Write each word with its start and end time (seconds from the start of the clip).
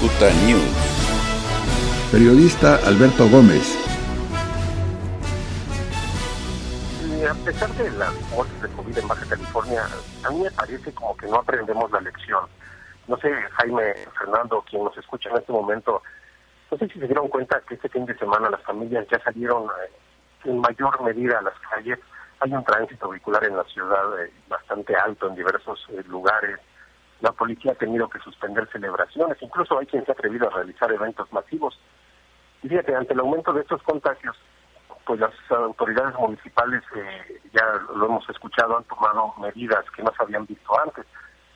Calcuta 0.00 0.30
News. 0.46 2.10
Periodista 2.10 2.76
Alberto 2.86 3.28
Gómez. 3.28 3.76
a 7.28 7.34
pesar 7.44 7.68
de 7.74 7.90
las 7.98 8.14
muertes 8.30 8.62
de 8.62 8.68
COVID 8.70 8.96
en 8.96 9.08
Baja 9.08 9.26
California, 9.28 9.82
a 10.24 10.30
mí 10.30 10.40
me 10.40 10.50
parece 10.52 10.90
como 10.94 11.14
que 11.18 11.26
no 11.26 11.36
aprendemos 11.36 11.90
la 11.90 12.00
lección. 12.00 12.46
No 13.08 13.18
sé, 13.18 13.30
Jaime, 13.30 13.94
Fernando, 14.18 14.64
quien 14.70 14.84
nos 14.84 14.96
escucha 14.96 15.28
en 15.28 15.36
este 15.36 15.52
momento, 15.52 16.02
no 16.70 16.78
sé 16.78 16.88
si 16.88 16.98
se 16.98 17.06
dieron 17.06 17.28
cuenta 17.28 17.60
que 17.68 17.74
este 17.74 17.90
fin 17.90 18.06
de 18.06 18.16
semana 18.16 18.48
las 18.48 18.62
familias 18.62 19.06
ya 19.12 19.22
salieron 19.22 19.64
eh, 19.64 19.92
en 20.44 20.60
mayor 20.60 20.98
medida 21.02 21.40
a 21.40 21.42
las 21.42 21.54
calles. 21.70 21.98
Hay 22.40 22.54
un 22.54 22.64
tránsito 22.64 23.10
vehicular 23.10 23.44
en 23.44 23.54
la 23.54 23.64
ciudad 23.64 24.24
eh, 24.24 24.32
bastante 24.48 24.96
alto 24.96 25.28
en 25.28 25.34
diversos 25.34 25.86
eh, 25.90 26.02
lugares. 26.08 26.58
La 27.20 27.32
policía 27.32 27.72
ha 27.72 27.74
tenido 27.74 28.08
que 28.08 28.18
suspender 28.20 28.68
celebraciones, 28.72 29.36
incluso 29.40 29.78
hay 29.78 29.86
quien 29.86 30.04
se 30.04 30.12
ha 30.12 30.14
atrevido 30.14 30.48
a 30.48 30.54
realizar 30.54 30.90
eventos 30.90 31.30
masivos. 31.32 31.78
Y 32.62 32.68
fíjate, 32.68 32.94
ante 32.94 33.14
el 33.14 33.20
aumento 33.20 33.52
de 33.52 33.62
estos 33.62 33.82
contagios, 33.82 34.36
pues 35.06 35.20
las 35.20 35.32
autoridades 35.50 36.14
municipales, 36.18 36.82
eh, 36.94 37.40
ya 37.52 37.64
lo 37.94 38.06
hemos 38.06 38.28
escuchado, 38.28 38.78
han 38.78 38.84
tomado 38.84 39.34
medidas 39.38 39.84
que 39.90 40.02
no 40.02 40.12
se 40.16 40.22
habían 40.22 40.46
visto 40.46 40.78
antes. 40.80 41.04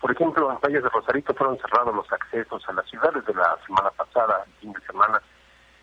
Por 0.00 0.10
ejemplo, 0.10 0.50
en 0.50 0.58
Valles 0.60 0.82
de 0.82 0.88
Rosarito 0.88 1.34
fueron 1.34 1.58
cerrados 1.58 1.94
los 1.94 2.12
accesos 2.12 2.68
a 2.68 2.72
las 2.72 2.88
ciudades 2.88 3.24
de 3.24 3.34
la 3.34 3.56
semana 3.66 3.90
pasada, 3.90 4.44
el 4.46 4.52
fin 4.54 4.72
de 4.72 4.80
semana. 4.80 5.20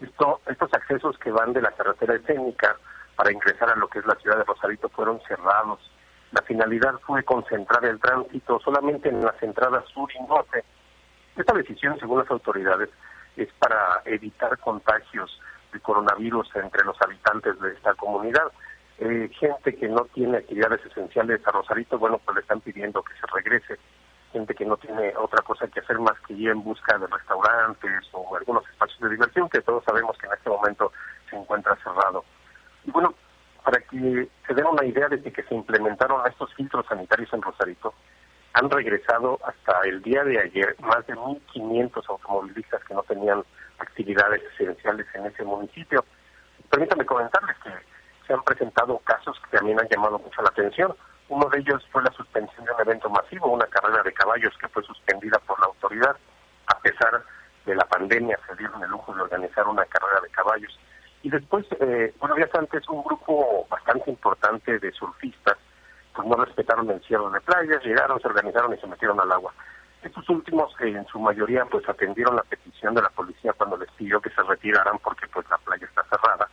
Esto, 0.02 0.42
estos 0.48 0.74
accesos 0.74 1.18
que 1.20 1.32
van 1.32 1.54
de 1.54 1.62
la 1.62 1.72
carretera 1.72 2.16
escénica 2.16 2.76
para 3.16 3.32
ingresar 3.32 3.70
a 3.70 3.76
lo 3.76 3.88
que 3.88 4.00
es 4.00 4.06
la 4.06 4.16
ciudad 4.16 4.38
de 4.38 4.44
Rosarito 4.44 4.90
fueron 4.90 5.22
cerrados. 5.28 5.80
La 6.32 6.42
finalidad 6.44 6.94
fue 7.06 7.24
concentrar 7.24 7.84
el 7.86 8.00
tránsito 8.00 8.60
solamente 8.60 9.10
en 9.10 9.24
las 9.24 9.42
entradas 9.42 9.86
sur 9.94 10.10
y 10.14 10.22
norte. 10.28 10.64
Esta 11.36 11.54
decisión, 11.54 11.98
según 12.00 12.20
las 12.20 12.30
autoridades, 12.30 12.90
es 13.36 13.52
para 13.54 14.02
evitar 14.06 14.58
contagios 14.60 15.40
de 15.74 15.80
coronavirus 15.80 16.48
entre 16.56 16.84
los 16.84 17.02
habitantes 17.02 17.60
de 17.60 17.72
esta 17.72 17.94
comunidad. 17.96 18.52
Eh, 19.00 19.30
gente 19.40 19.76
que 19.76 19.88
no 19.88 20.06
tiene 20.14 20.38
actividades 20.38 20.86
esenciales 20.86 21.46
a 21.48 21.52
Rosarito, 21.52 21.98
bueno, 21.98 22.20
pues 22.24 22.36
le 22.36 22.42
están 22.42 22.62
pidiendo 22.62 23.02
que 23.02 23.14
se 23.14 23.26
regrese. 23.34 23.80
Gente 24.32 24.54
que 24.54 24.66
no 24.66 24.78
tiene 24.78 25.14
otra 25.18 25.42
cosa 25.42 25.68
que 25.68 25.80
hacer 25.80 25.98
más 25.98 26.20
que 26.28 26.34
ir 26.34 26.50
en 26.50 26.64
busca 26.64 26.98
de 26.98 27.08
restaurantes 27.08 28.08
o 28.12 28.36
algunos 28.36 28.68
espacios 28.70 29.00
de 29.00 29.10
diversión 29.10 29.50
que 29.50 29.62
todos 29.62 29.84
sabemos 29.84 30.16
que 30.18 30.28
en 30.28 30.34
este 30.34 30.50
momento 30.50 30.92
se 31.30 31.36
encuentra 31.36 31.76
cerrado. 31.78 32.24
Y 32.86 32.92
bueno, 32.92 33.16
para 33.64 33.80
que 33.82 34.30
se 34.50 34.56
den 34.56 34.66
una 34.66 34.84
idea 34.84 35.08
de 35.08 35.22
que 35.22 35.44
se 35.44 35.54
implementaron 35.54 36.26
estos 36.26 36.52
filtros 36.56 36.84
sanitarios 36.88 37.32
en 37.34 37.42
Rosarito, 37.44 37.94
han 38.54 38.68
regresado 38.68 39.38
hasta 39.46 39.80
el 39.88 40.02
día 40.02 40.24
de 40.24 40.40
ayer 40.40 40.76
más 40.80 41.06
de 41.06 41.14
1.500 41.14 42.04
automovilistas 42.10 42.84
que 42.84 42.96
no 42.96 43.04
tenían 43.04 43.44
actividades 43.78 44.42
esenciales 44.54 45.06
en 45.14 45.28
ese 45.28 45.44
municipio. 45.44 46.04
Permítame 46.68 47.06
comentarles 47.06 47.56
que 47.64 47.70
se 48.26 48.34
han 48.34 48.42
presentado 48.42 48.98
casos 49.04 49.40
que 49.40 49.58
también 49.58 49.80
han 49.80 49.88
llamado 49.88 50.18
mucho 50.18 50.42
la 50.42 50.50
atención. 50.50 50.96
Uno 51.28 51.48
de 51.50 51.60
ellos 51.60 51.88
fue 51.92 52.02
la 52.02 52.12
suspensión 52.14 52.66
de 52.66 52.72
un 52.72 52.82
evento 52.82 53.08
masivo, 53.12 53.54
una 53.54 53.68
carrera 53.68 54.02
de 54.02 54.14
caballos 54.14 54.58
que 54.60 54.68
fue 54.70 54.82
suspendida 54.82 55.38
por 55.46 55.60
la 55.60 55.68
autoridad. 55.68 56.18
A 56.66 56.80
pesar 56.80 57.24
de 57.68 57.76
la 57.76 57.86
pandemia, 57.86 58.40
se 58.48 58.56
dieron 58.56 58.82
el 58.82 58.90
lujo 58.90 59.14
de 59.14 59.22
organizar 59.22 59.68
una 59.68 59.86
carrera 59.86 60.22
de 60.24 60.30
caballos. 60.30 60.80
Y 61.22 61.30
después, 61.30 61.66
eh, 61.82 62.14
bueno, 62.20 62.36
días 62.36 62.50
antes, 62.54 62.88
un 62.88 63.04
grupo 63.04 63.68
bastante 63.70 63.99
importante 64.20 64.80
de 64.80 64.92
surfistas, 64.92 65.58
pues 66.14 66.28
no 66.28 66.36
respetaron 66.36 66.90
el 66.90 67.02
cierre 67.04 67.32
de 67.32 67.40
playas, 67.42 67.84
llegaron, 67.84 68.20
se 68.20 68.28
organizaron 68.28 68.74
y 68.74 68.78
se 68.78 68.88
metieron 68.88 69.20
al 69.20 69.32
agua. 69.32 69.54
Estos 70.04 70.28
últimos, 70.30 70.74
en 70.80 71.06
su 71.08 71.20
mayoría, 71.20 71.66
pues 71.66 71.88
atendieron 71.88 72.36
la 72.36 72.44
petición 72.44 72.94
de 72.96 73.02
la 73.02 73.10
policía 73.10 73.54
cuando 73.54 73.78
les 73.78 73.90
pidió 73.92 74.20
que 74.20 74.30
se 74.30 74.44
retiraran 74.44 74.98
porque 75.00 75.28
pues 75.28 75.50
la 75.50 75.58
playa 75.58 75.86
está 75.86 76.04
cerrada. 76.04 76.50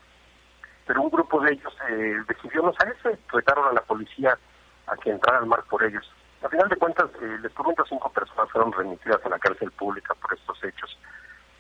Pero 0.87 1.03
un 1.03 1.11
grupo 1.11 1.41
de 1.41 1.53
ellos 1.53 1.77
eh, 1.89 2.17
decidió 2.29 2.63
no 2.63 2.73
salirse, 2.75 3.19
retaron 3.33 3.67
a 3.69 3.73
la 3.73 3.83
policía 3.83 4.39
a 4.87 4.97
que 4.97 5.11
entrara 5.11 5.39
al 5.39 5.47
mar 5.47 5.65
por 5.69 5.83
ellos. 5.83 6.09
A 6.43 6.49
final 6.49 6.69
de 6.69 6.77
cuentas, 6.77 7.11
eh, 7.21 7.39
les 7.43 7.53
comento, 7.53 7.85
cinco 7.89 8.09
personas 8.11 8.49
fueron 8.53 8.73
remitidas 8.73 9.25
a 9.25 9.29
la 9.29 9.39
cárcel 9.39 9.73
pública 9.73 10.15
por 10.15 10.33
estos 10.35 10.63
hechos. 10.63 10.97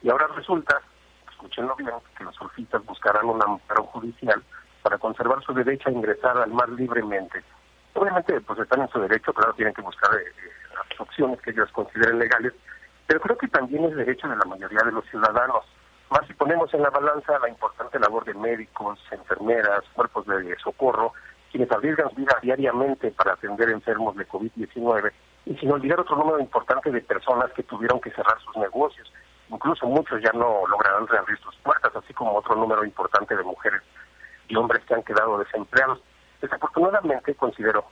Y 0.02 0.10
ahora 0.10 0.28
resulta 0.28 0.80
escúchenlo 1.36 1.76
bien, 1.76 1.90
que 2.16 2.24
los 2.24 2.34
surfistas 2.34 2.84
buscarán 2.84 3.26
un 3.26 3.42
amparo 3.42 3.84
judicial 3.84 4.42
conservar 5.06 5.40
su 5.44 5.54
derecho 5.54 5.88
a 5.88 5.92
ingresar 5.92 6.36
al 6.36 6.50
mar 6.50 6.68
libremente. 6.68 7.40
Obviamente, 7.94 8.40
pues 8.40 8.58
están 8.58 8.80
en 8.80 8.88
su 8.88 8.98
derecho, 8.98 9.32
claro, 9.32 9.52
tienen 9.54 9.72
que 9.72 9.82
buscar 9.82 10.10
eh, 10.16 10.24
las 10.74 11.00
opciones 11.00 11.40
que 11.42 11.52
ellos 11.52 11.70
consideren 11.70 12.18
legales, 12.18 12.52
pero 13.06 13.20
creo 13.20 13.38
que 13.38 13.46
también 13.46 13.84
es 13.84 13.94
derecho 13.94 14.26
de 14.26 14.34
la 14.34 14.44
mayoría 14.44 14.80
de 14.84 14.90
los 14.90 15.04
ciudadanos. 15.06 15.64
Más 16.10 16.26
si 16.26 16.34
ponemos 16.34 16.74
en 16.74 16.82
la 16.82 16.90
balanza 16.90 17.38
la 17.38 17.48
importante 17.48 18.00
labor 18.00 18.24
de 18.24 18.34
médicos, 18.34 18.98
enfermeras, 19.12 19.84
cuerpos 19.94 20.26
de 20.26 20.56
socorro, 20.56 21.12
quienes 21.52 21.70
arriesgan 21.70 22.08
vida 22.16 22.36
diariamente 22.42 23.12
para 23.12 23.34
atender 23.34 23.70
enfermos 23.70 24.16
de 24.16 24.26
COVID-19, 24.26 25.12
y 25.46 25.56
sin 25.56 25.70
olvidar 25.70 26.00
otro 26.00 26.16
número 26.16 26.40
importante 26.40 26.90
de 26.90 27.00
personas 27.00 27.52
que 27.52 27.62
tuvieron 27.62 28.00
que 28.00 28.10
cerrar 28.10 28.40
sus 28.40 28.56
negocios, 28.56 29.12
incluso 29.50 29.86
muchos 29.86 30.20
ya 30.20 30.32
no 30.32 30.66
lograrán 30.66 31.06
reabrir 31.06 31.38
sus 31.38 31.54
puertas, 31.58 31.94
así 31.94 32.12
como 32.12 32.34
otro 32.34 32.56
número 32.56 32.84
importante 32.84 33.36
de 33.36 33.44
mujeres 33.44 33.82
y 34.48 34.56
hombres 34.56 34.84
que 34.84 34.94
han 34.94 35.02
quedado 35.02 35.38
desempleados. 35.38 36.00
Desafortunadamente, 36.40 37.34
considero, 37.34 37.84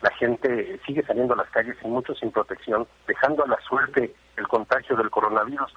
la 0.00 0.10
gente 0.14 0.80
sigue 0.86 1.02
saliendo 1.02 1.34
a 1.34 1.38
las 1.38 1.50
calles 1.50 1.76
y 1.82 1.86
muchos 1.86 2.18
sin 2.18 2.30
protección, 2.30 2.86
dejando 3.06 3.44
a 3.44 3.48
la 3.48 3.60
suerte 3.60 4.14
el 4.36 4.48
contagio 4.48 4.96
del 4.96 5.10
coronavirus, 5.10 5.72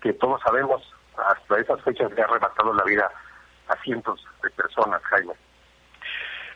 que 0.00 0.12
todos 0.14 0.40
sabemos 0.42 0.82
hasta 1.16 1.58
esas 1.58 1.80
fechas 1.82 2.10
le 2.12 2.22
ha 2.22 2.24
arrebatado 2.24 2.72
la 2.74 2.84
vida 2.84 3.10
a 3.68 3.76
cientos 3.82 4.24
de 4.42 4.50
personas, 4.50 5.02
Jaime. 5.04 5.34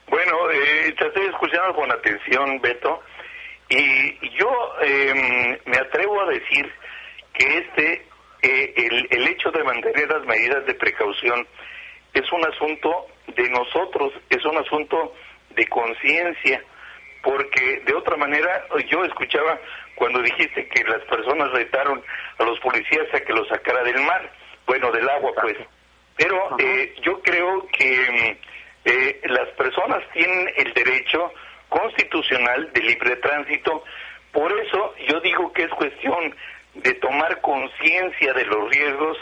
Bueno, 0.08 0.50
eh, 0.50 0.94
te 0.98 1.06
estoy 1.06 1.26
escuchando 1.26 1.74
con 1.74 1.90
atención, 1.90 2.60
Beto, 2.60 3.02
y 3.68 4.30
yo 4.38 4.50
eh, 4.82 5.60
me 5.64 5.78
atrevo 5.78 6.22
a 6.22 6.26
decir 6.26 6.72
que 7.32 7.58
este, 7.58 8.06
eh, 8.42 8.74
el, 8.76 9.08
el 9.10 9.28
hecho 9.28 9.50
de 9.50 9.64
mantener 9.64 10.08
las 10.08 10.24
medidas 10.24 10.64
de 10.66 10.74
precaución 10.74 11.46
es 12.18 12.32
un 12.32 12.44
asunto 12.46 13.06
de 13.28 13.48
nosotros, 13.50 14.12
es 14.30 14.44
un 14.44 14.56
asunto 14.56 15.14
de 15.50 15.66
conciencia, 15.66 16.62
porque 17.22 17.82
de 17.84 17.94
otra 17.94 18.16
manera 18.16 18.66
yo 18.88 19.04
escuchaba 19.04 19.58
cuando 19.94 20.22
dijiste 20.22 20.68
que 20.68 20.84
las 20.84 21.02
personas 21.04 21.50
retaron 21.52 22.02
a 22.38 22.44
los 22.44 22.58
policías 22.60 23.12
a 23.12 23.20
que 23.20 23.32
los 23.32 23.48
sacara 23.48 23.82
del 23.82 24.00
mar, 24.02 24.30
bueno, 24.66 24.90
del 24.92 25.08
agua 25.08 25.32
pues, 25.40 25.56
pero 26.16 26.56
eh, 26.58 26.94
yo 27.02 27.20
creo 27.22 27.66
que 27.68 28.38
eh, 28.84 29.20
las 29.24 29.48
personas 29.50 30.02
tienen 30.12 30.50
el 30.56 30.72
derecho 30.72 31.32
constitucional 31.68 32.72
de 32.72 32.80
libre 32.80 33.16
tránsito, 33.16 33.84
por 34.32 34.52
eso 34.60 34.94
yo 35.08 35.20
digo 35.20 35.52
que 35.52 35.64
es 35.64 35.70
cuestión 35.70 36.34
de 36.74 36.94
tomar 36.94 37.40
conciencia 37.40 38.32
de 38.32 38.44
los 38.44 38.70
riesgos 38.70 39.18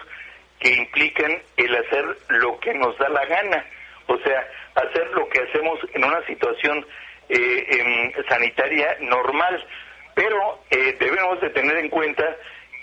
que 0.60 0.72
implican 0.72 1.38
el 1.56 1.76
hacer 1.76 2.04
lo 2.28 2.59
que 2.60 2.75
nos 2.75 2.97
da 2.98 3.09
la 3.09 3.25
gana, 3.26 3.65
o 4.06 4.19
sea, 4.19 4.48
hacer 4.75 5.10
lo 5.12 5.28
que 5.28 5.41
hacemos 5.41 5.78
en 5.92 6.04
una 6.04 6.25
situación 6.26 6.87
eh, 7.28 7.66
em, 7.70 8.12
sanitaria 8.28 8.97
normal, 9.00 9.66
pero 10.15 10.60
eh, 10.70 10.97
debemos 10.98 11.41
de 11.41 11.50
tener 11.50 11.76
en 11.78 11.88
cuenta 11.88 12.25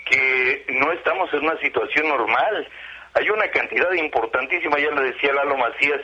que 0.04 0.64
no 0.68 0.92
estamos 0.92 1.32
en 1.32 1.44
una 1.44 1.58
situación 1.60 2.08
normal. 2.08 2.68
Hay 3.14 3.28
una 3.30 3.48
cantidad 3.50 3.92
importantísima, 3.92 4.78
ya 4.78 4.90
lo 4.90 5.02
decía 5.02 5.32
Lalo 5.32 5.56
Macías, 5.56 6.00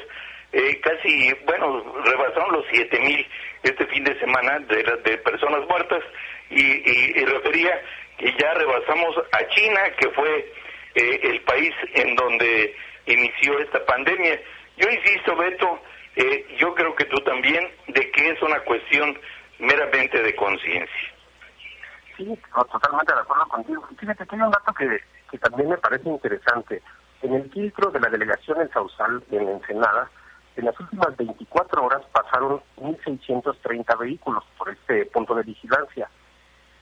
eh, 0.53 0.81
casi, 0.81 1.33
bueno, 1.45 1.85
rebasaron 2.05 2.53
los 2.53 2.65
siete 2.71 2.99
mil 3.01 3.27
este 3.63 3.87
fin 3.87 4.05
de 4.05 4.19
semana 4.19 4.61
de, 4.61 4.83
de 5.05 5.19
personas 5.19 5.67
muertas. 5.69 6.03
Y, 6.51 7.21
y 7.21 7.25
refería 7.27 7.79
que 8.17 8.33
ya 8.39 8.55
rebasamos 8.55 9.17
a 9.33 9.47
China, 9.49 9.81
que 9.99 10.09
fue 10.11 10.53
eh, 10.99 11.21
el 11.23 11.41
país 11.43 11.73
en 11.95 12.17
donde 12.17 12.75
inició 13.07 13.57
esta 13.61 13.85
pandemia. 13.87 14.41
Yo 14.77 14.91
insisto, 14.91 15.37
Beto, 15.37 15.81
eh, 16.17 16.57
yo 16.59 16.75
creo 16.75 16.93
que 16.97 17.05
tú 17.05 17.19
también, 17.19 17.71
de 17.87 18.11
que 18.11 18.31
es 18.31 18.43
una 18.43 18.59
cuestión 18.65 19.17
meramente 19.61 20.21
de 20.21 20.35
conciencia. 20.35 21.15
Sí, 22.17 22.37
totalmente 22.53 23.15
de 23.15 23.21
acuerdo 23.21 23.47
contigo. 23.47 23.89
Fíjate 23.97 24.27
que 24.27 24.35
hay 24.35 24.43
un 24.43 24.51
dato 24.51 24.75
que, 24.75 24.99
que 25.31 25.39
también 25.39 25.69
me 25.69 25.79
parece 25.79 26.09
interesante. 26.09 26.83
En 27.23 27.35
el 27.35 27.49
filtro 27.53 27.93
de 27.93 28.01
la 28.01 28.09
delegación 28.09 28.61
en 28.61 28.71
Sausal, 28.71 29.23
en 29.31 29.49
Ensenada, 29.49 30.11
en 30.57 30.65
las 30.65 30.81
últimas 30.81 31.17
24 31.17 31.85
horas 31.85 32.03
pasaron 32.11 32.61
1.630 32.79 33.99
vehículos 33.99 34.43
por 34.57 34.69
este 34.71 35.07
punto 35.07 35.37
de 35.37 35.45
vigilancia. 35.45 36.11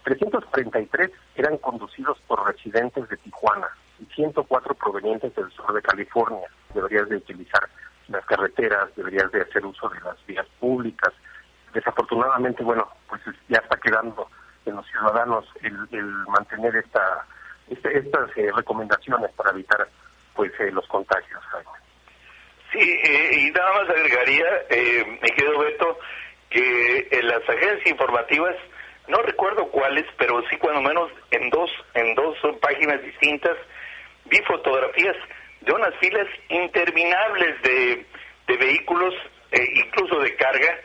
333 0.04 1.10
eran 1.34 1.58
conducidos 1.58 2.18
por 2.26 2.46
residentes 2.46 3.06
de 3.10 3.18
Tijuana 3.18 3.68
y 4.00 4.04
104 4.14 4.74
provenientes 4.74 5.34
del 5.34 5.50
sur 5.52 5.72
de 5.72 5.82
California. 5.82 6.48
Deberías 6.74 7.08
de 7.08 7.16
utilizar 7.16 7.68
las 8.08 8.24
carreteras, 8.26 8.94
deberías 8.96 9.30
de 9.32 9.42
hacer 9.42 9.64
uso 9.64 9.88
de 9.88 10.00
las 10.00 10.24
vías 10.26 10.46
públicas. 10.60 11.12
Desafortunadamente, 11.72 12.62
bueno, 12.62 12.88
pues 13.08 13.22
ya 13.48 13.58
está 13.58 13.76
quedando 13.78 14.28
en 14.64 14.76
los 14.76 14.86
ciudadanos 14.86 15.44
el, 15.62 16.02
mantener 16.28 16.76
esta 16.76 17.26
este, 17.68 17.98
estas 17.98 18.30
eh, 18.36 18.50
recomendaciones 18.54 19.30
para 19.32 19.50
evitar 19.50 19.88
pues 20.34 20.52
los 20.72 20.86
contagios, 20.88 21.42
Sí, 22.72 22.80
y 22.80 23.50
nada 23.52 23.72
más 23.72 23.88
agregaría, 23.88 24.44
me 25.22 25.28
quedo 25.30 25.58
Beto, 25.60 25.98
que 26.50 27.08
las 27.22 27.48
agencias 27.48 27.86
informativas, 27.86 28.54
no 29.08 29.18
recuerdo 29.22 29.68
cuáles, 29.68 30.04
pero 30.18 30.42
sí 30.50 30.56
cuando 30.58 30.82
menos 30.82 31.10
en 31.30 31.48
dos, 31.50 31.70
en 31.94 32.14
dos 32.14 32.36
páginas 32.60 33.02
distintas, 33.02 33.56
vi 34.30 34.38
fotografías 34.46 35.16
de 35.60 35.72
unas 35.72 35.94
filas 35.96 36.26
interminables 36.48 37.62
de, 37.62 38.06
de 38.46 38.56
vehículos, 38.56 39.14
incluso 39.74 40.20
de 40.20 40.34
carga, 40.36 40.78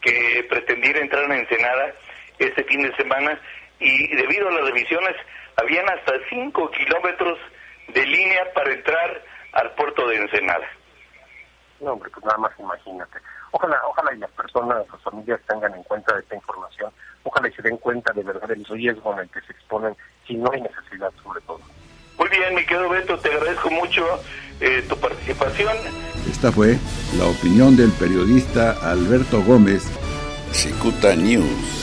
que 0.00 0.46
pretendían 0.48 0.96
entrar 0.96 1.24
en 1.24 1.32
Ensenada 1.32 1.94
este 2.38 2.64
fin 2.64 2.82
de 2.82 2.94
semana 2.96 3.40
y 3.78 4.14
debido 4.16 4.48
a 4.48 4.52
las 4.52 4.64
revisiones 4.64 5.16
habían 5.56 5.88
hasta 5.90 6.12
5 6.28 6.70
kilómetros 6.70 7.38
de 7.88 8.06
línea 8.06 8.52
para 8.54 8.72
entrar 8.72 9.22
al 9.52 9.70
puerto 9.74 10.06
de 10.08 10.16
Ensenada. 10.16 10.66
No, 11.80 11.92
hombre, 11.92 12.10
pues 12.10 12.24
nada 12.24 12.38
más 12.38 12.52
imagínate. 12.58 13.18
Ojalá, 13.50 13.80
ojalá 13.86 14.14
y 14.14 14.18
las 14.18 14.30
personas, 14.30 14.86
las 14.90 15.02
familias 15.02 15.40
tengan 15.46 15.74
en 15.74 15.82
cuenta 15.82 16.18
esta 16.18 16.34
información, 16.34 16.92
ojalá 17.22 17.48
y 17.48 17.52
se 17.52 17.62
den 17.62 17.76
cuenta 17.76 18.12
de 18.12 18.22
verdad 18.22 18.48
del 18.48 18.64
riesgo 18.64 19.12
en 19.12 19.20
el 19.20 19.30
que 19.30 19.40
se 19.42 19.52
exponen 19.52 19.94
si 20.26 20.36
no 20.36 20.50
hay 20.52 20.62
necesidad 20.62 21.12
sobre 21.22 21.41
eh, 24.60 24.84
tu 24.88 24.96
participación. 24.96 25.72
Esta 26.30 26.52
fue 26.52 26.78
la 27.18 27.26
opinión 27.26 27.76
del 27.76 27.90
periodista 27.92 28.72
Alberto 28.82 29.42
Gómez. 29.42 29.84
Cicuta 30.52 31.16
News. 31.16 31.81